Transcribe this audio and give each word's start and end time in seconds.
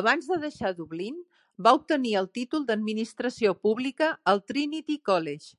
Abans 0.00 0.28
de 0.32 0.36
deixar 0.44 0.70
Dublín, 0.82 1.16
va 1.68 1.72
obtenir 1.80 2.14
el 2.22 2.30
títol 2.40 2.68
d'administració 2.70 3.56
pública 3.66 4.14
al 4.34 4.44
Trinity 4.52 5.00
College. 5.12 5.52